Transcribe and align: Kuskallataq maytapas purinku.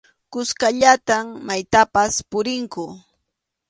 Kuskallataq 0.31 1.25
maytapas 1.47 2.13
purinku. 2.29 2.83